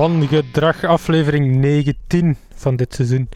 [0.00, 3.28] Wangedrag, aflevering 19 van dit seizoen.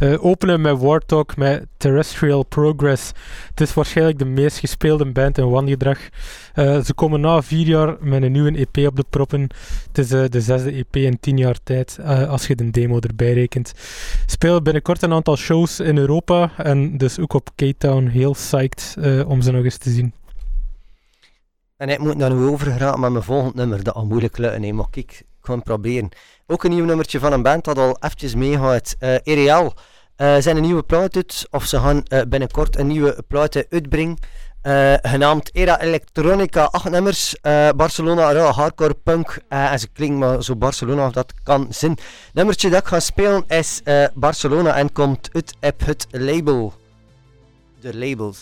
[0.00, 3.12] Uh, openen met Wartalk met Terrestrial Progress.
[3.50, 5.98] Het is waarschijnlijk de meest gespeelde band in Wangedrag.
[6.54, 9.40] Uh, ze komen na vier jaar met een nieuwe EP op de proppen.
[9.86, 13.32] Het is uh, de zesde EP in tien jaar tijd, als je de demo erbij
[13.32, 13.72] rekent.
[14.26, 18.06] Spelen binnenkort een aantal shows in Europa en dus ook op K-Town.
[18.06, 18.96] Heel psyched
[19.26, 20.12] om ze nog eens te zien.
[21.76, 24.60] En ik moet daar nu over geraken met mijn volgend nummer, dat al moeilijk lukken.
[24.60, 26.08] Nee, maar kijk, gewoon proberen.
[26.46, 28.96] Ook een nieuw nummertje van een band dat al eventjes meegaat.
[29.22, 29.74] Ereal
[30.16, 34.18] uh, zijn een nieuwe plaat uit, of ze gaan uh, binnenkort een nieuwe plaat uitbrengen.
[35.02, 37.36] Genaamd Era Electronica, acht nummers.
[37.76, 39.38] Barcelona, ja, hardcore punk.
[39.48, 41.98] En ze klinkt maar zo Barcelona of dat kan zin.
[42.32, 43.82] Nummertje dat ik ga spelen is
[44.14, 46.72] Barcelona en komt uit op het label.
[47.80, 48.38] De labels.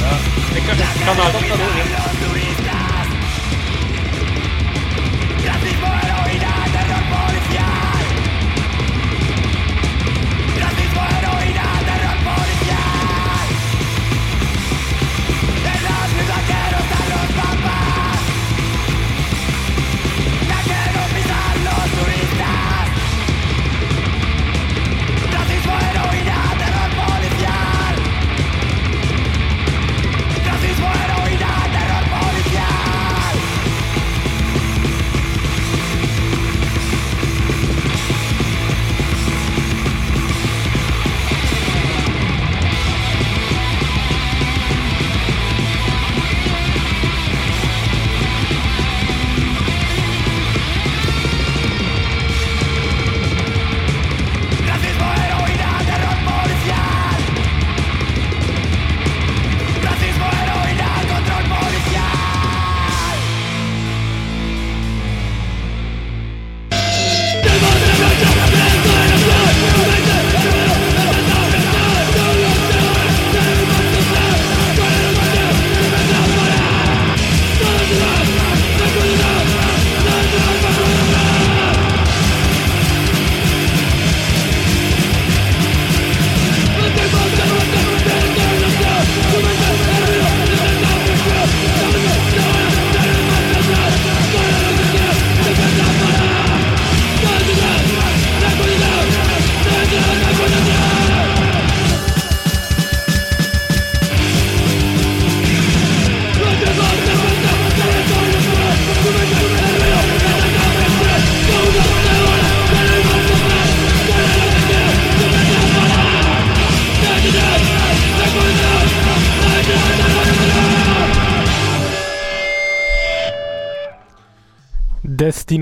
[0.00, 0.18] Ja.
[0.54, 2.79] Det kan, kan ha gått av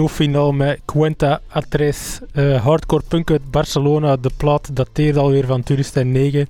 [0.09, 2.21] finaal met Cuenta Atres.
[2.33, 4.17] Uh, hardcore punk uit Barcelona.
[4.17, 6.49] De plaat dateert alweer van 2009.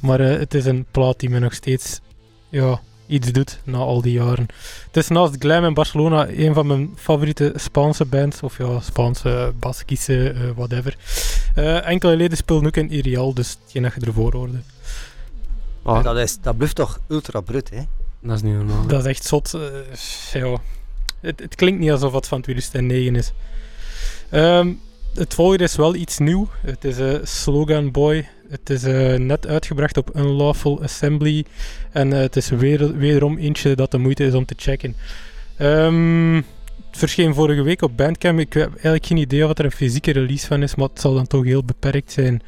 [0.00, 2.00] Maar uh, het is een plaat die me nog steeds
[2.48, 4.46] ja, iets doet na al die jaren.
[4.86, 8.42] Het is naast Glam in Barcelona een van mijn favoriete Spaanse bands.
[8.42, 10.96] Of ja, Spaanse, Baskische, uh, whatever.
[11.84, 14.58] enkele leden spelen ook in Irial, dus geen dat je ervoor hoorde.
[15.82, 16.04] Ah.
[16.04, 17.82] Dat, is, dat blijft toch ultra brut, hè?
[18.20, 18.86] Dat is niet normaal.
[18.86, 19.58] Dat is echt zot.
[20.32, 20.58] ja
[21.26, 23.32] het, het, klinkt niet alsof het van 2009 is.
[24.30, 24.80] Um,
[25.14, 26.48] het volgende is wel iets nieuw.
[26.60, 28.28] Het is een uh, Slogan Boy.
[28.48, 31.44] Het is uh, net uitgebracht op Unlawful Assembly.
[31.92, 34.96] En uh, het is weer, wederom eentje dat de moeite is om te checken.
[35.60, 38.38] Um, het verscheen vorige week op Bandcamp.
[38.38, 41.14] Ik heb eigenlijk geen idee wat er een fysieke release van is, maar het zal
[41.14, 42.42] dan toch heel beperkt zijn.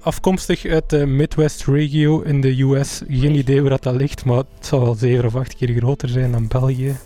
[0.00, 3.02] Afkomstig uit de Midwest Regio in de US.
[3.08, 6.08] Geen idee hoe dat, dat ligt, maar het zal wel 7 of 8 keer groter
[6.08, 6.96] zijn dan België.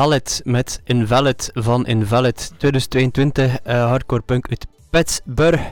[0.00, 5.62] Invalid met Invalid van Invalid 2022 eh, hardcore punk uit Pittsburgh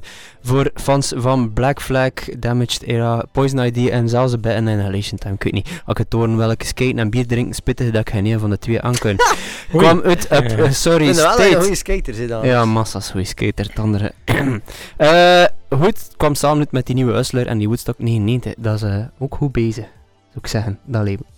[0.43, 5.35] voor fans van Black Flag, Damaged Era, Poison ID en zelfs een beetje Annihilation Time.
[5.35, 8.11] Ik weet niet, als ik het horen welke skaten en bier drinken spittig dat ik
[8.11, 9.17] geen een van de twee aan kan.
[9.77, 11.61] Kwam uit eh, sorry, Ik vind wel State.
[11.61, 12.29] goede skater zit.
[12.43, 14.13] Ja, massa's goeie skater, het andere.
[14.97, 18.55] Eh, goed, kwam samen met die nieuwe Hustler en die Woodstock 99.
[18.59, 21.38] Dat is ook goed bezig, zou ik zeggen, dat leven.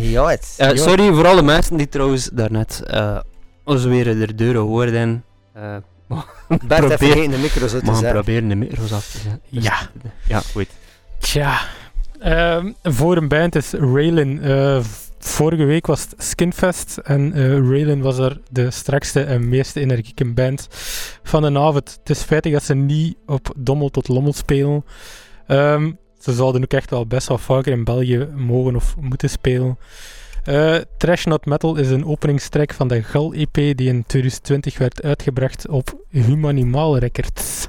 [0.00, 0.54] Ja, het.
[0.56, 3.18] Eh, sorry voor alle mensen die trouwens daarnet eh
[3.64, 5.24] ons weer de deuren hoorden.
[5.52, 5.76] Eh
[6.48, 8.12] Bert heeft probeer- vergeten de micro zo te maar we zetten.
[8.22, 9.40] proberen de micro's af te zetten.
[9.48, 9.90] Dus- Ja.
[10.26, 10.66] Ja, goed.
[11.18, 11.60] Tja,
[12.20, 14.40] ehm, voor een band is Raylan.
[14.40, 14.80] eh,
[15.18, 20.24] vorige week was het Skinfest en eh Raylan was er de strakste en meest energieke
[20.32, 20.68] band
[21.22, 21.98] van de avond.
[22.00, 24.84] Het is spijtig dat ze niet op Dommel tot Lommel spelen.
[25.46, 25.92] Ehm,
[26.22, 29.78] ze zouden ook echt wel best wel vaker in België mogen of moeten spelen.
[30.44, 35.02] Eh, Trash Not Metal is een openingstrek van de Gal EP die in 2020 werd
[35.02, 37.68] uitgebracht op Humanimal Records.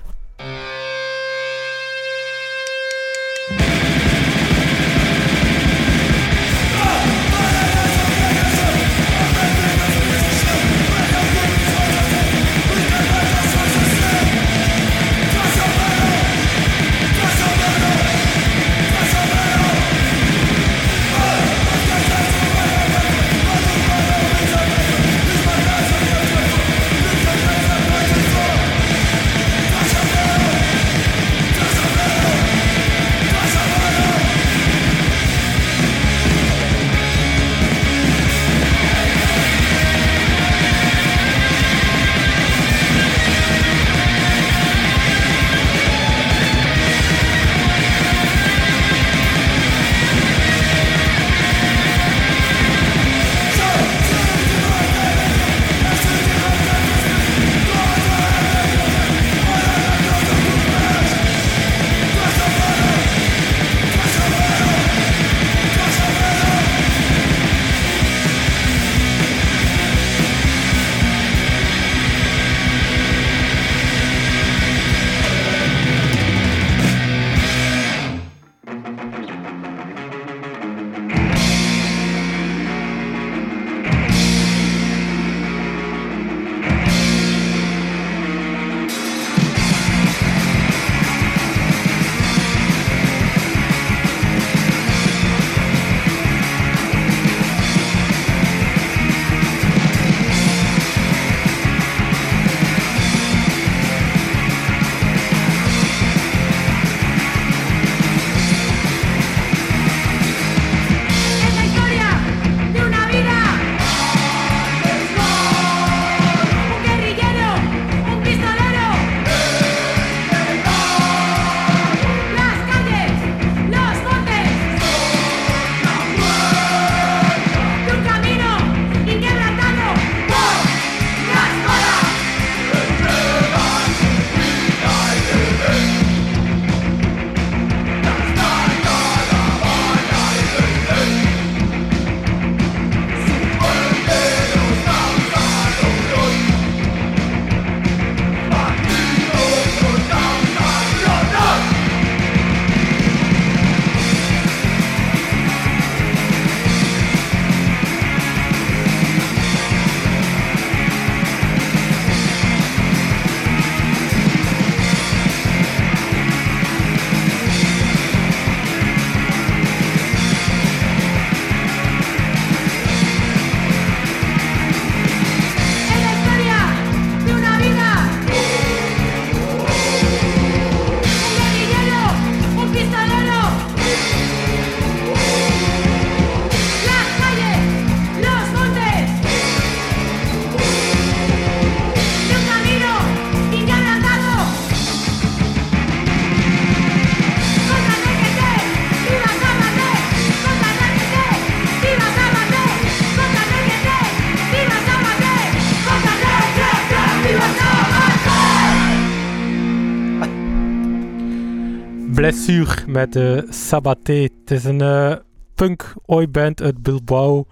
[212.23, 214.13] Blessure met de Sabaté.
[214.13, 215.15] Het is een eh,
[215.55, 217.45] punk oi band uit Bilbao.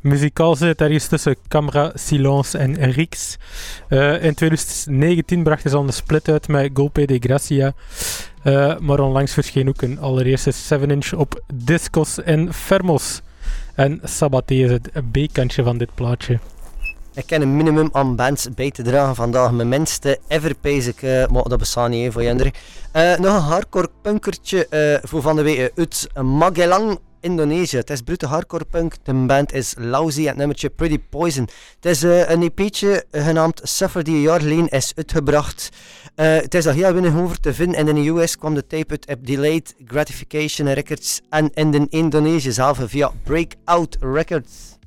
[0.00, 3.36] Muzikaal zit ergens tussen Camera, Silence en Rix.
[3.88, 7.72] Eh, in 2019 brachten ze al een split uit met Golpe de Gracia.
[8.42, 13.20] Eh, maar onlangs verscheen ook een allereerste 7-inch op Discos en Fermos.
[13.74, 16.38] En Sabaté is het B-kantje van dit plaatje.
[17.14, 19.52] Ik ken een minimum aan bands bij te dragen vandaag.
[19.52, 22.54] Mijn minste ever, pees eh, maar dat bestaat niet voor Jender.
[22.92, 27.76] Eh nog een hardcore punkertje eh, voor van de week uit Magelang, Indonesië.
[27.76, 28.94] Het is brute hardcore punk.
[29.02, 31.48] De band is Lousy en het nummertje Pretty Poison.
[31.80, 35.68] Het is een EP'tje genaamd Suffer die een is uitgebracht.
[36.14, 37.76] Het is al heel weinig over te vinden.
[37.76, 41.86] En in de US kwam de tape uit op Delayed Gratification Records en in de
[41.88, 44.78] Indonesië zelf via Breakout Records.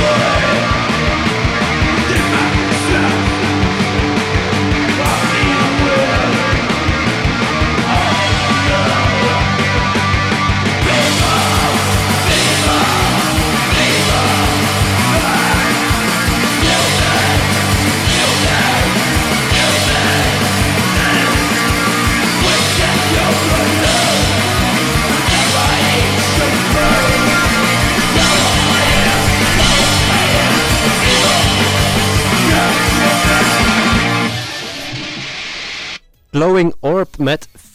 [0.00, 0.37] Yeah.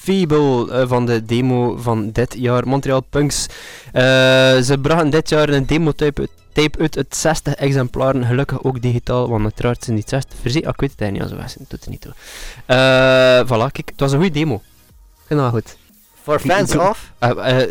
[0.04, 2.68] Feeble eh, van de demo van dit jaar.
[2.68, 3.48] Montreal Punks.
[3.92, 4.04] Eh,
[4.58, 8.26] ze brachten dit jaar een demo-tape uit, tape uit het 60 exemplaren.
[8.26, 10.68] Gelukkig ook digitaal, want uiteraard zijn die 60 verzekerd.
[10.68, 12.14] Ah, ik weet het eigenlijk niet, als we doet het niet toe.
[12.66, 14.62] Eh voilà, kijk, het was een goede demo.
[15.28, 15.78] Dat goed.
[16.24, 17.12] For fans of?
[17.20, 17.62] Uh, uh,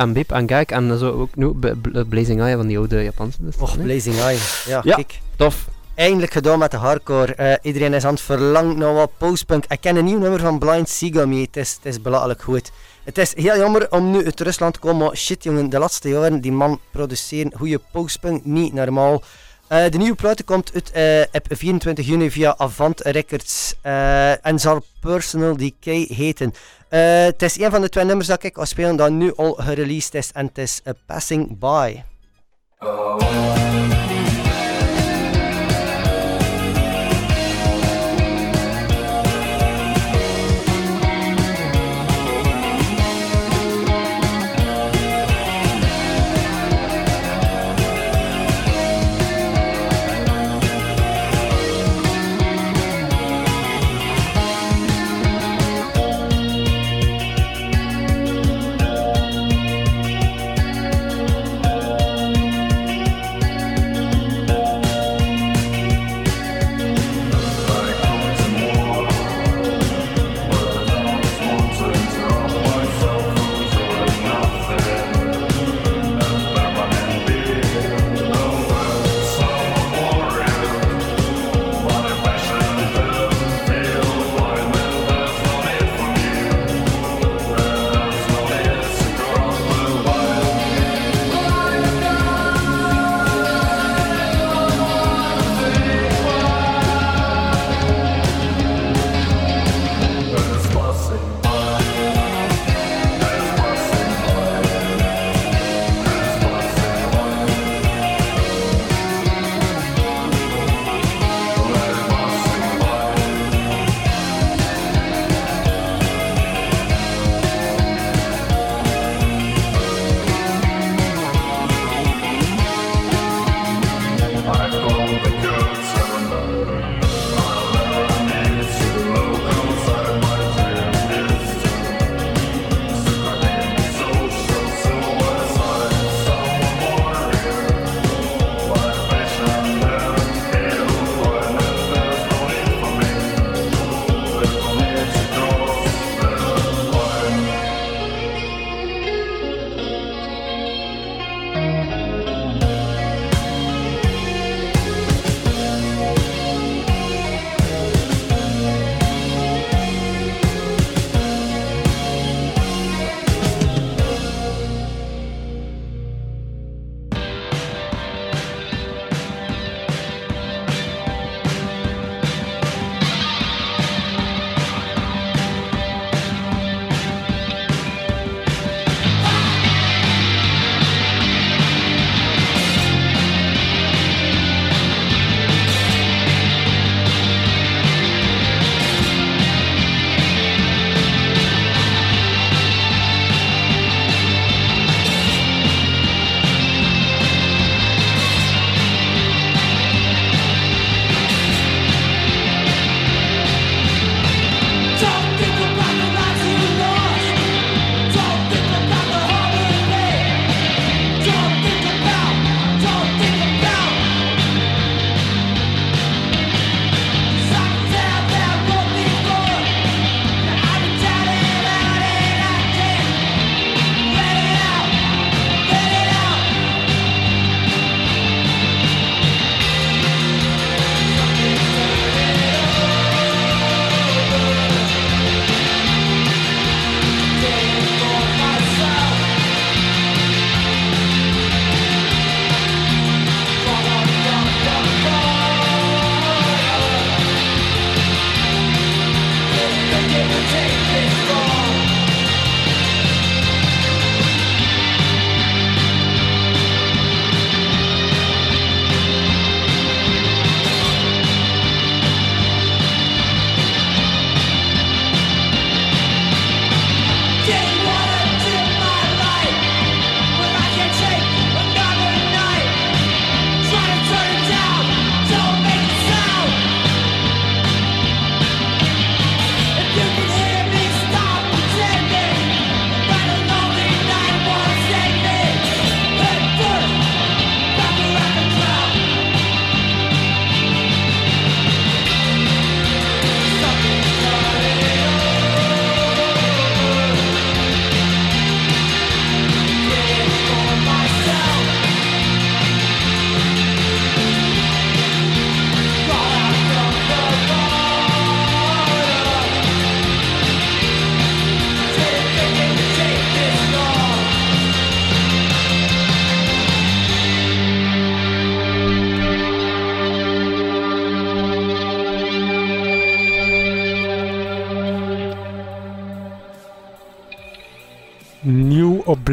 [0.00, 1.52] en Bip en Gek en zo ook nu
[2.08, 3.38] Blazing Eye van die oude Japanse.
[3.40, 3.86] Dus, Och, nee?
[3.86, 4.38] Blazing Eye.
[4.66, 4.94] Ja, Ja.
[4.94, 5.20] kijk.
[5.36, 7.34] Tof eindelijk gedaan met de hardcore.
[7.40, 9.64] Uh, iedereen is aan het verlangen naar wat postpunk.
[9.68, 11.44] Ik ken een nieuw nummer van Blind Seagull mee.
[11.44, 12.70] Het is, het is belachelijk goed.
[13.04, 15.16] Het is heel jammer om nu uit Rusland te komen.
[15.16, 18.44] Shit jongen, de laatste jaren, die man produceren, goede postpunk.
[18.44, 19.22] Niet normaal.
[19.66, 23.74] Eh, de nieuwe plaat komt uit uh, op 24 juni via Avant Records
[24.42, 26.52] en zal Personal Decay heten.
[26.88, 30.14] het is een van de twee nummers dat ik al spelen dat nu al gereleased
[30.14, 32.02] is en het is A Passing By.
[32.78, 33.57] Oh.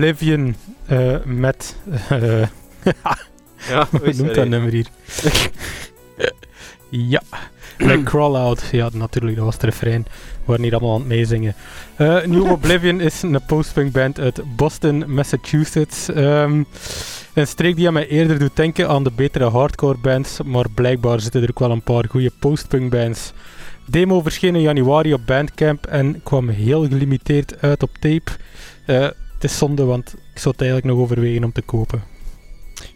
[0.05, 1.75] Oblivion eh, met...
[2.09, 2.41] eh,
[3.69, 4.87] Ja, hoe noemt dat nummer hier?
[6.89, 7.21] ja,
[7.77, 8.63] met Crawl Out.
[8.71, 10.03] Ja, natuurlijk, dat was het refrein.
[10.03, 10.09] We
[10.45, 11.55] waren hier allemaal aan het meezingen.
[11.95, 16.09] Eh, New Oblivion is een postpunk band uit Boston, Massachusetts.
[16.09, 16.63] Ehm,
[17.33, 21.19] een streek die aan mij eerder doet denken aan de betere hardcore bands, maar blijkbaar
[21.19, 23.31] zitten er ook wel een paar goede postpunk bands.
[23.85, 28.31] Demo verscheen in januari op Bandcamp en kwam heel gelimiteerd uit op tape.
[28.85, 29.15] Eh, het
[29.45, 32.03] is zonde, want ik zou het eigenlijk nog overwegen om te kopen.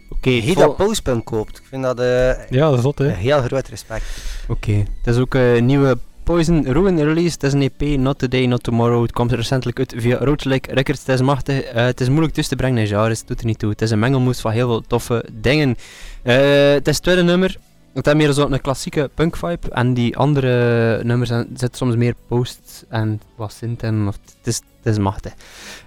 [0.10, 3.08] Oké, vol- dat postpunk koopt, ik vind dat eh, Ja, dat is zot, hè?
[3.08, 4.04] heel groot respect.
[4.48, 7.34] Oké, het is ook een nieuwe Poison Ruin release.
[7.34, 9.02] Het is een EP, Not Today, Not Tomorrow.
[9.02, 11.00] Het komt recentelijk uit via Roadlike Records.
[11.00, 11.62] Het is machtig.
[11.62, 13.70] Eh, het is moeilijk tussen te brengen in genres, het doet er niet toe.
[13.70, 15.76] Het is een mengelmoes van heel veel toffe dingen.
[16.24, 16.36] Eh,
[16.72, 17.58] het is het tweede nummer.
[17.94, 19.70] Het heeft meer zo'n klassieke punk vibe.
[19.70, 23.84] En die andere nummers zitten soms meer post en wat synth.
[23.84, 25.34] Of het, is, het is machtig.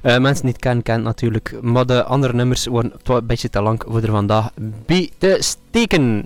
[0.00, 1.54] Eh, mensen die het kennen, kennen natuurlijk.
[1.60, 4.50] Maar de andere nummers worden een beetje te lang voor er vandaag
[4.86, 6.24] bij te steken.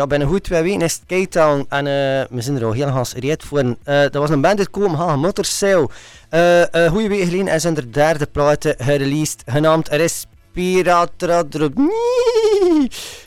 [0.00, 1.92] Ja, binnen goed twee weken is het K-Town en eh,
[2.30, 3.58] we zijn er al heel gereed voor.
[3.58, 5.90] Eh dat was een band uit Kopenhagen, Motorsail.
[6.28, 11.70] Eh een goede week geleden is hun derde plaat gereleased, genaamd Respirator.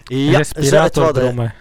[0.03, 1.51] Ja, Respirator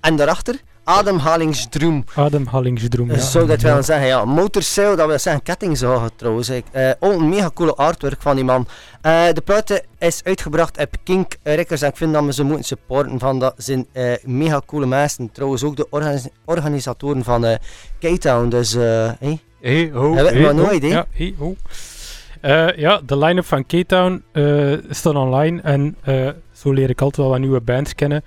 [0.00, 2.04] En daarachter ademhalingsdroom.
[2.14, 3.10] Ademhalingsdroom.
[3.10, 3.22] Eh, ja.
[3.22, 4.24] zou dat willen zeggen, ja.
[4.24, 6.48] Motorsail, dat wil zeggen kettingzagen trouwens.
[6.48, 8.66] Ik, eh, ook een mega coole artwork van die man.
[9.00, 12.64] Eh, de plaat is uitgebracht op Kink Records en ik vind dat we ze moeten
[12.64, 13.18] supporten.
[13.18, 15.32] Van dat zijn eh, mega coole mensen.
[15.32, 17.56] Trouwens ook de organis- organisatoren van eh
[17.98, 18.48] K-Town.
[18.48, 19.38] Dus, eh hey.
[19.60, 20.70] Hey, ho, Hebben we hey, maar ho.
[20.70, 20.88] nooit, hè?
[20.88, 21.56] Ja, hey, oh.
[22.40, 27.16] Eh, ja, de line-up van K-Town eh, staat online en eh, zo leer ik altijd
[27.22, 28.24] wel wat nieuwe bands kennen.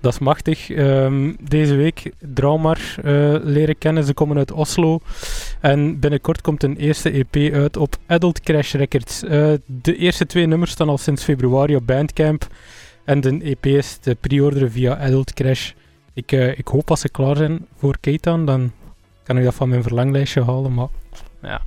[0.00, 0.70] Dat is machtig.
[0.70, 4.04] Ehm, deze week Draumar eh leren kennen.
[4.04, 5.00] Ze komen uit Oslo.
[5.60, 9.22] En binnenkort komt een eerste EP uit op Adult Crash Records.
[9.22, 12.46] Eh, de eerste twee nummers staan al sinds februari op Bandcamp.
[13.04, 15.72] En de EP is te pre-orderen via Adult Crash.
[16.12, 18.72] Ik, eh, ik hoop als ze klaar zijn voor K-Town, dan
[19.22, 20.74] kan ik dat van mijn verlanglijstje halen.
[20.74, 20.88] Maar
[21.42, 21.62] ja,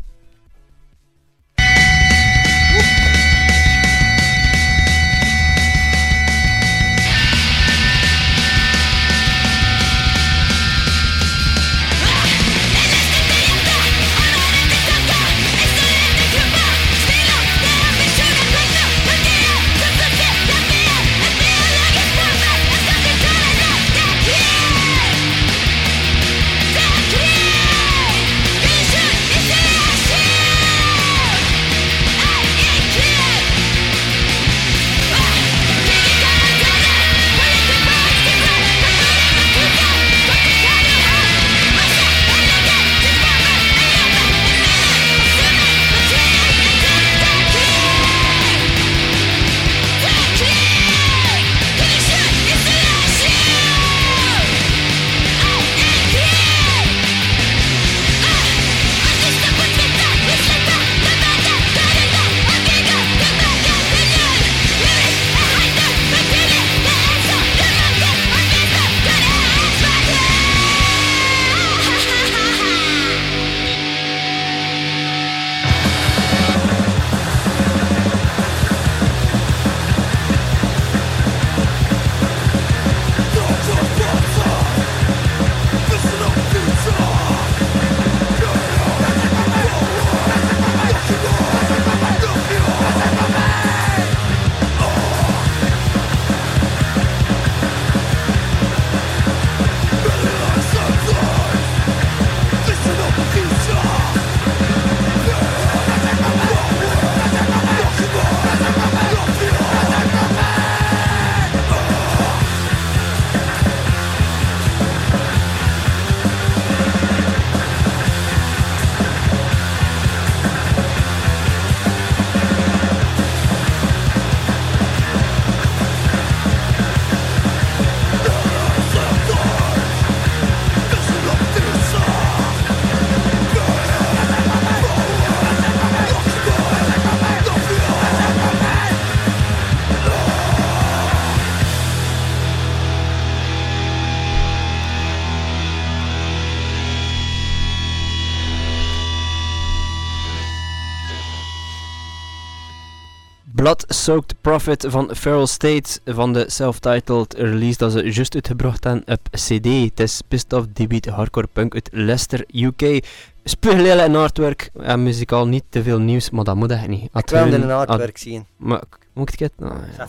[154.64, 159.66] Prophet van Feral State van de self-titled release dat ze juist uitgebracht hebben op CD.
[159.66, 163.06] Het is pissed off debeat hardcore punk uit Leicester, UK.
[163.44, 164.70] Spuuglelijk en artwork.
[164.82, 167.10] Ja, muzikaal niet te veel nieuws, maar dat moet echt niet.
[167.14, 168.46] Ik wil in een had- artwork zien.
[168.58, 169.52] Maar moet ik het?
[169.58, 170.08] Nou, ja.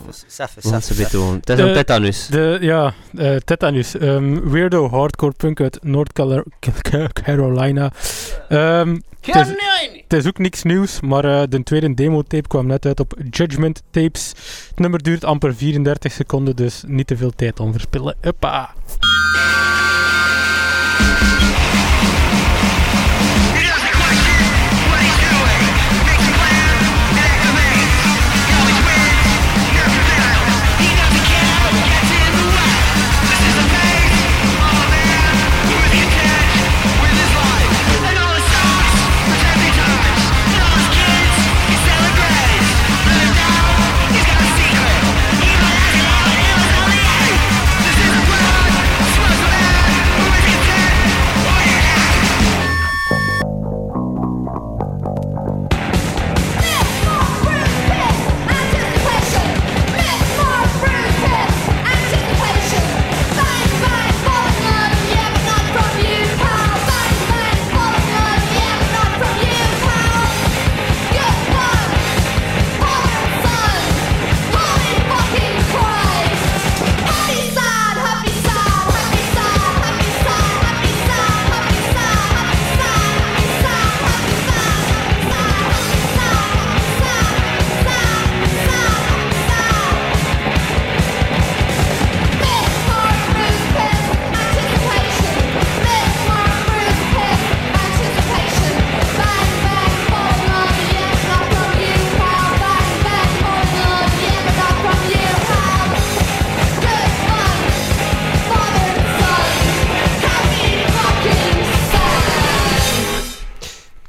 [1.39, 2.27] Het is een tetanus.
[2.27, 3.97] De, ja, eh Tetanus.
[3.97, 7.91] ehm, weirdo hardcore punk uit North Ca- Carolina.
[8.49, 8.97] Ehm,
[10.07, 13.81] het, is, ook niks nieuws, maar eh, de tweede demo-tape kwam net uit op Judgment
[13.91, 14.33] Tapes.
[14.69, 18.15] Het nummer duurt amper 34 seconden, dus niet te veel tijd om verspillen.
[18.21, 18.73] Huppa!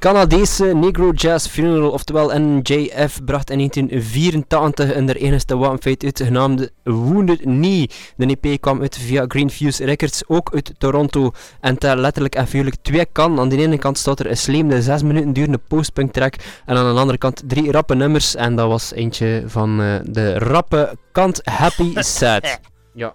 [0.04, 6.70] Canadese Negro Jazz Funeral, oftewel NJF, bracht in 1984 een der enigste wapenfeit uit, genaamd
[6.82, 7.90] Wounded Knee.
[8.16, 11.32] De EP kwam uit via Greenfuse Records, ook uit Toronto.
[11.60, 13.40] En daar letterlijk en figuurlijk twee kan.
[13.40, 16.34] Aan de ene kant staat er een slemende 6 minuten durende postpunk track.
[16.66, 18.34] En aan de andere kant drie rappe nummers.
[18.34, 22.60] En dat was eentje van eh, de rappe kant Happy Sad.
[22.94, 23.12] ja.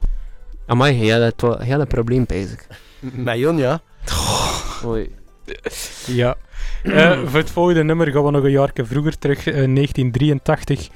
[0.66, 2.68] Amai, jij had een probleem bezig.
[3.00, 3.82] Met Jon, ja.
[4.86, 5.19] Oei.
[6.06, 6.38] Ja.
[6.84, 10.90] Eh, voor het volgende nummer gaan we nog een jaar vroeger terug, eh, 1983.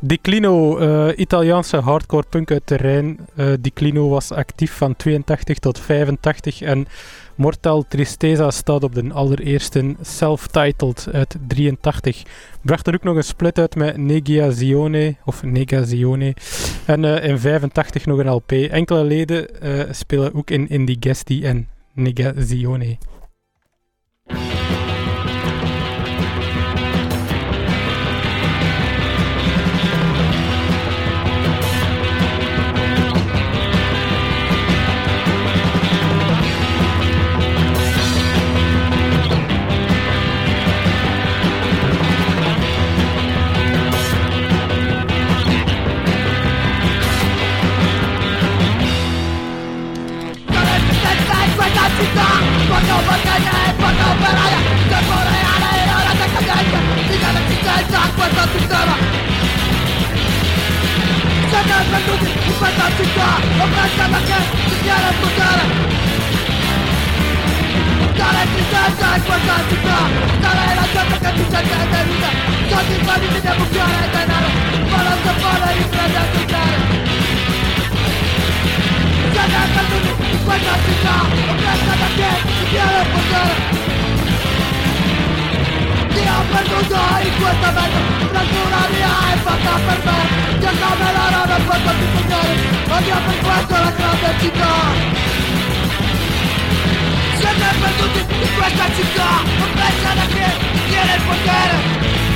[0.00, 3.18] Declino, eh, Italiaanse hardcore punk uit de Rijn.
[3.36, 6.86] Eh, Declino was actief van 82 tot 85 en
[7.34, 12.22] Mortal Tristeza staat op de allereerste self-titled uit 83.
[12.62, 16.34] Bracht er ook nog een split uit met Negazione, of Negazione.
[16.84, 18.52] En eh, in 85 nog een LP.
[18.52, 19.48] Enkele leden
[19.90, 22.96] spelen ook in Indigesti en Negazione.
[58.72, 58.96] Utara
[61.52, 65.64] Jangan menutup Ipata cinta Memerancangkan sejarah negara
[68.00, 72.06] Utara cinta dan kuasa cinta Utara yang jatuhkan di sana dan
[72.72, 74.54] Satu bagi tidak bergerak dan arah
[74.88, 76.51] Malam kepala di kerajaan
[87.32, 88.00] in questa mente
[88.32, 90.18] Nessuna mia è fatta per me.
[90.60, 92.54] Io come la roba per tutti i signori
[92.96, 94.72] Odio per questo la grande città.
[97.38, 100.46] Siete perduti in questa città Non pensate che
[100.88, 102.31] tiene il potere.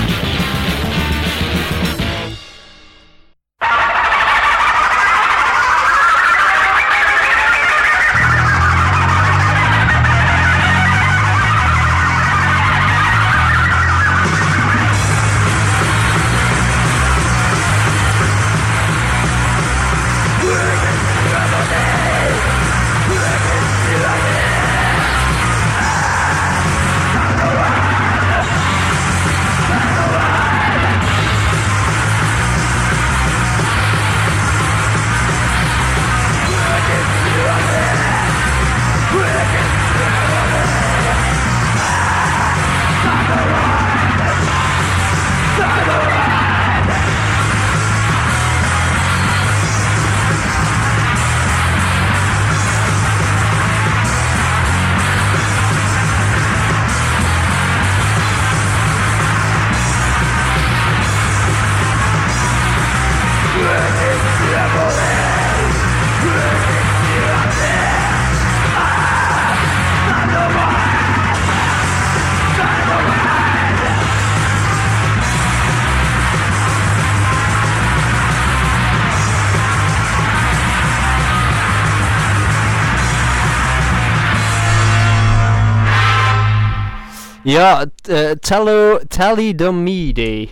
[87.46, 90.48] Ja, t- eh, tello, Talidomide.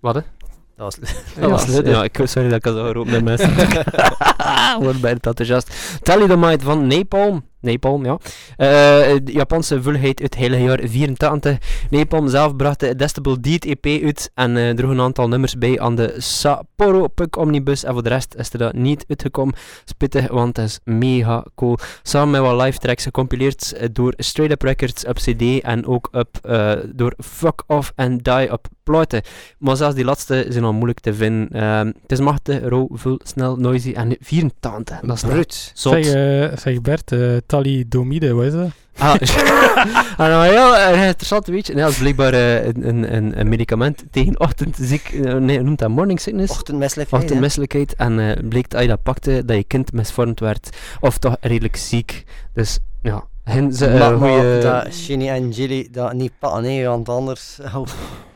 [0.00, 0.20] Wat hè?
[0.76, 0.96] Dat was,
[1.40, 1.86] Dat was leuk.
[1.86, 3.54] Ja, ik, sorry dat ik al zo geroepen ben, mensen.
[4.80, 5.98] Word bijna enthousiast.
[6.02, 7.44] Thalidomide van Napalm.
[7.62, 8.18] Napalm, ja.
[8.56, 8.68] Eh,
[9.24, 11.58] de Japanse vulheid uit het hele jaar 84.
[11.90, 15.80] Napalm zelf bracht de Decibel Deed EP uit en eh droeg een aantal nummers bij
[15.80, 17.84] aan de Sapporo Punk Omnibus.
[17.84, 19.54] En voor de rest is er dat niet uitgekomen.
[19.84, 21.78] Spittig, want het is mega cool.
[22.02, 26.08] Samen met wat live tracks gecompileerd eh, door Straight Up Records op CD en ook
[26.12, 26.28] op,
[26.94, 29.22] door Fuck Off and Die op platen.
[29.58, 31.48] Maar zelfs die laatste zijn al moeilijk te vinden.
[31.60, 35.00] Ehm, het is machtig, rauw, veel, snel, noisy en 84.
[35.00, 35.70] Dat is Brut.
[35.74, 35.92] zot.
[36.04, 38.68] Zeg, eh, zeg Bert, eh thalidomide, wat is dat?
[38.98, 39.14] Ah,
[40.16, 41.72] ah, nou, heel erg interessant, weet je.
[41.74, 45.88] Nee, dat is blijkbaar eh, een, een, een, een medicament tegen ochtendziek, nee, noemt dat
[45.88, 46.52] morning sickness?
[47.10, 47.94] Ochtendmisselijkheid.
[47.94, 50.76] En eh bleek als je dat pakte, dat je kind misvormd werd.
[51.00, 52.24] Of toch redelijk ziek.
[52.54, 56.62] Dus ja, hen ze, eh, maar, maar goeie- dat Shinny en Jilly dat niet pakken,
[56.62, 57.58] nee, want anders...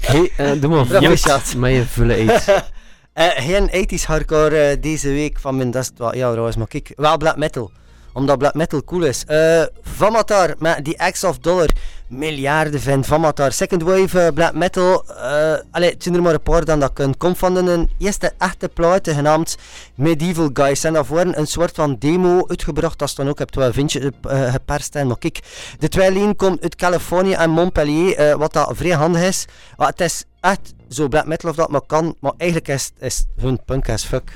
[0.00, 2.44] Hey, eh, doe maar vlot met je vullen uit.
[3.16, 7.16] Eh, geen 80s hardcore eh, deze week van mijn wel, Ja, trouwens, maar kijk, wel
[7.16, 7.70] black metal.
[8.16, 9.24] Omdat black metal cool is.
[9.24, 11.68] Eh Vamatar met die X of Dollar.
[12.08, 13.52] Miljarden van Vamatar.
[13.52, 15.04] Second Wave eh, black metal.
[15.08, 17.16] eh allee, het zijn er maar een paar dan dat kunt.
[17.16, 19.56] Komt van een eerste echte plaat genaamd
[19.94, 20.84] Medieval Guys.
[20.84, 22.98] En daarvoor een soort van demo uitgebracht.
[22.98, 24.94] Dat is dan ook, wel een vindje eh, geperst.
[24.94, 25.40] En, maar kijk,
[25.78, 28.38] de twee lijn komt uit Californië en Montpellier.
[28.38, 29.44] wat dat vrij handig is.
[29.76, 32.16] Maar het is echt zo black metal of dat maar kan.
[32.20, 34.32] Maar eigenlijk is, is hun punk as fuck.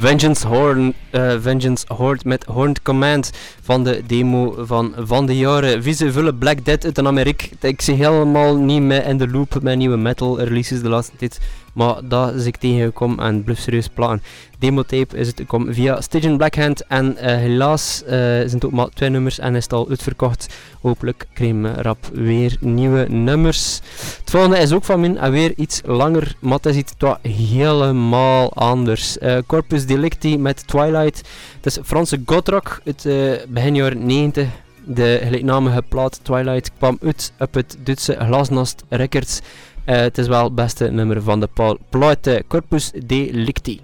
[0.00, 3.30] Vengeance Horn, eh, Vengeance Horde met Horned Command
[3.62, 5.82] van de demo van Van de Jaren.
[5.82, 7.46] Vieze vulle Black Dead uit de Amerika.
[7.60, 11.40] Ik zie helemaal niet meer in de loop met nieuwe metal releases de laatste tijd.
[11.72, 14.22] Maar dat is ik tegengekomen en bluff serieus platen.
[14.58, 16.86] Demotape is het gekomen via Stygian Blackhand.
[16.86, 20.54] En eh, helaas eh, zijn het ook maar twee nummers en is het al uitverkocht.
[20.80, 23.80] Hopelijk krijgen rap weer nieuwe nummers.
[24.18, 28.52] Het volgende is ook van min en weer iets langer, maar het is iets helemaal
[28.52, 29.16] anders.
[29.46, 30.99] Corpus Delicti met Twilight.
[31.04, 34.48] Het is Franse gothrock uit eh, begin jaren 90.
[34.84, 39.40] De gelijknamige plaat Twilight kwam uit op het Duitse Glasnost Records.
[39.84, 43.80] Eh, het is wel het beste nummer van de plaat Corpus Delicti.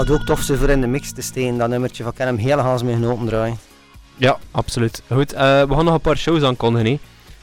[0.00, 2.36] Dat had ook tof zijn voor in de mix te steken, dat nummertje van hem
[2.36, 3.58] heel haast mee genoten draaien.
[4.16, 5.02] Ja, absoluut.
[5.12, 6.86] Goed, eh, we gaan nog een paar shows aankondigen.
[6.90, 6.98] hè.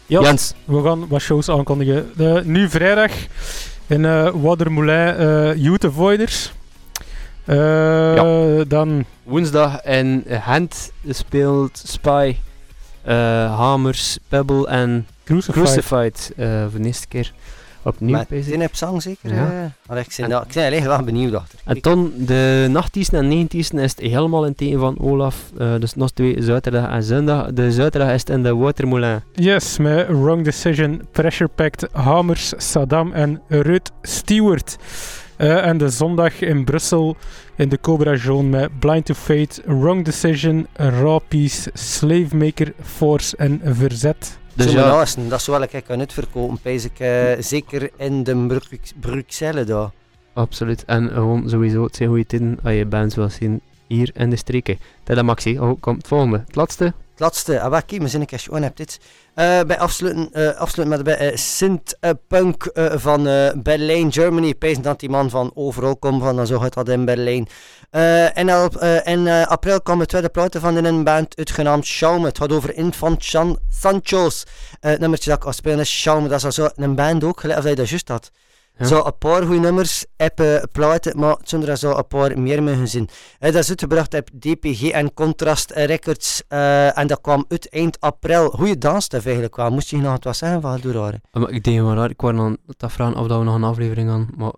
[0.05, 2.11] Ja, Jens, we gaan wat shows aankondigen.
[2.15, 3.11] De, nu vrijdag
[3.87, 6.51] in eh Watermoulin eh Youth Avoiders.
[7.45, 12.35] Eh, Dan woensdag in Gent speelt Spy,
[13.01, 13.15] eh,
[13.57, 15.63] Hamers, Pebble en Crucified.
[15.63, 17.33] Crucified eh, voor de eerste keer.
[17.87, 18.45] Opnieuw, Met bezig.
[18.53, 19.33] zin op zang zeker?
[19.33, 19.51] Ja.
[19.51, 19.91] eh?
[19.91, 21.59] Allee, ik, ben, ik ben eigenlijk wel benieuwd achter.
[21.65, 25.51] En dan de nachtdiensten en negentiensten is het helemaal in tegen van Olaf.
[25.57, 27.51] eh, dus nog twee zaterdag en zondag.
[27.53, 29.19] De zaterdag is het in de Watermoulin.
[29.33, 34.77] Yes, met Wrong Decision, Pressure Pact, Hamers, Saddam en Ruud Stewart.
[35.37, 37.15] Eh, en de zondag in Brussel
[37.55, 43.61] in de Cobra Zone met Blind to Fate, Wrong Decision, Raw Peace, Slavemaker, Force en
[43.63, 44.37] Verzet.
[44.57, 46.99] Dus ja, naasten, dat zou wel ik kan uitverkopen, pijs ik.
[46.99, 49.89] eh, zeker in de Brux- Bruxelles daar.
[50.33, 50.85] absoluut.
[50.85, 54.35] En gewoon sowieso, het zijn goede tijden als je bands wil zien hier in de
[54.35, 54.79] streken.
[55.05, 55.59] Is Maxi.
[55.59, 56.43] Oh, komt het volgende.
[56.45, 56.83] Het laatste.
[56.83, 58.99] Het laatste, ah, wacht, mijn zinnetje gewoon heb dit.
[59.33, 64.11] Eh, bij afsluiten, eh, afsluiten met bij uh, Sint eh, Punk eh, van eh, Berlijn,
[64.11, 64.53] Germany.
[64.53, 67.47] Pijs dat die man van overal komt, van dan zo gaat dat in Berlijn.
[67.89, 72.23] Eh, en eh, in eh, april kwam de tweede platen van een band uitgenaamd Schaum.
[72.23, 74.43] Het gaat over Infant Chan Sancho's.
[74.79, 76.03] Eh, nummertje dat ik al spelen is.
[76.03, 78.31] Dat is al zo een band ook, gelijk of dat je dat juist had.
[78.79, 78.85] Ja.
[78.85, 82.63] Zo een paar goede nummers, heb eh, platen, maar zonder er zo een paar meer
[82.63, 83.09] mogen zien.
[83.39, 86.43] Eh, dat is uitgebracht op DPG en Contrast Records.
[86.47, 88.49] eh, en dat kwam uit eind april.
[88.49, 89.69] Goeie dansstef eigenlijk wel.
[89.69, 91.21] Moest je nog wat zeggen van Doe Rare?
[91.31, 92.09] Ah, maar ik denk maar raar.
[92.09, 94.27] Ik wou aan dat vragen of dat we nog een aflevering aan.
[94.37, 94.51] Maar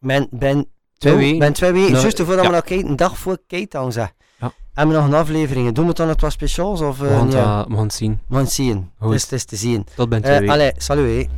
[0.00, 0.66] Ben, ben,
[0.98, 1.38] twee oh, weken.
[1.38, 1.90] ben twee weken.
[1.90, 2.50] Nou, Juist voordat ja.
[2.50, 4.12] we nog kijken, een dag voor Keitown zeg.
[4.38, 4.52] Ja.
[4.72, 5.72] Hebben we nog een aflevering?
[5.74, 6.80] Doen we dan het wat speciaals?
[6.80, 7.44] Of, we gaan het ja?
[7.56, 8.20] wel- we gaan het zien.
[8.28, 8.90] We gaan het zien.
[8.98, 9.12] Goed.
[9.12, 9.86] Dus het is te zien.
[9.96, 10.52] Tot bij twee weken.
[10.54, 11.28] allee, salut.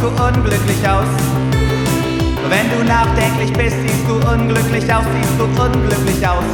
[0.00, 1.08] Siehst du unglücklich aus.
[2.48, 6.44] Wenn du nachdenklich bist, siehst du unglücklich aus, siehst du unglücklich aus.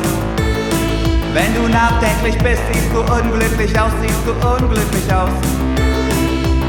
[1.32, 5.30] Wenn du nachdenklich bist, siehst du unglücklich aus, siehst du unglücklich aus.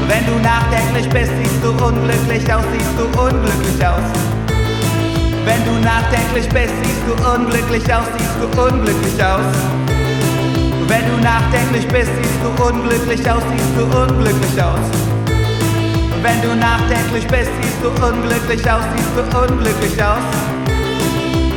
[0.06, 4.06] Wenn du nachdenklich bist, siehst du unglücklich aus, siehst du unglücklich aus.
[5.44, 9.50] Wenn du nachdenklich bist, siehst du unglücklich aus, siehst du unglücklich aus.
[10.86, 15.07] Wenn du nachdenklich bist, siehst du unglücklich aus, siehst du unglücklich aus.
[16.22, 20.18] Wenn du nachdenklich bist, siehst du unglücklich aus, siehst du unglücklich aus.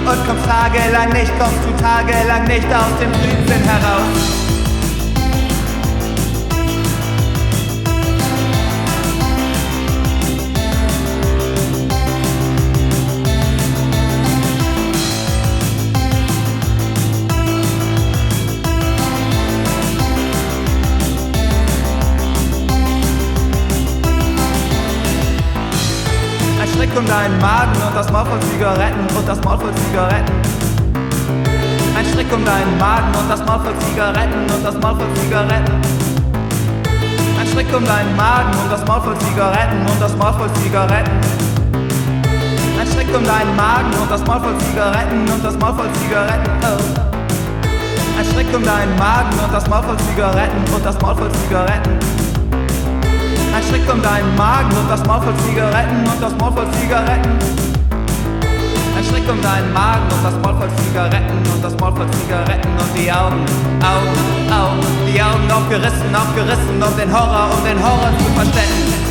[0.05, 4.41] Und kommst tagelang nicht, kommst du tagelang nicht aus dem Blütsinn heraus.
[26.92, 30.34] Strick um deinen Magen und das Maul voll Zigaretten und das Maul voll Zigaretten.
[31.98, 35.72] Ein Strick um deinen Magen und das Maul voll Zigaretten und das Maul voll Zigaretten.
[37.39, 41.12] Ein Strick um deinen Magen und das Maul voll Zigaretten und das Maul voll Zigaretten.
[42.78, 46.52] Ein Strick um deinen Magen und das Maul voll Zigaretten und das Maul voll Zigaretten.
[46.62, 48.20] Oh.
[48.20, 52.11] Ein Strick um deinen Magen und das Maul voll Zigaretten und das Maul voll Zigaretten.
[53.72, 57.30] Ein Strick um deinen Magen und das Maul voll Zigaretten und das Maul voll Zigaretten.
[58.97, 62.67] Ein Strick um deinen Magen und das Maul voll Zigaretten und das Maul voll Zigaretten
[62.67, 63.45] und die Augen,
[63.80, 69.11] Augen, Augen, die Augen aufgerissen, aufgerissen, um den Horror, um den Horror zu verstecken.